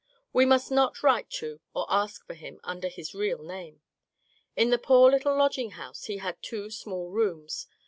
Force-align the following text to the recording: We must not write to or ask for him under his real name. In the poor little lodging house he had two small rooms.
We 0.33 0.47
must 0.47 0.71
not 0.71 1.03
write 1.03 1.29
to 1.33 1.59
or 1.75 1.85
ask 1.87 2.25
for 2.25 2.33
him 2.33 2.59
under 2.63 2.87
his 2.87 3.13
real 3.13 3.43
name. 3.43 3.81
In 4.55 4.71
the 4.71 4.79
poor 4.79 5.11
little 5.11 5.37
lodging 5.37 5.73
house 5.77 6.05
he 6.05 6.17
had 6.17 6.41
two 6.41 6.71
small 6.71 7.11
rooms. 7.11 7.67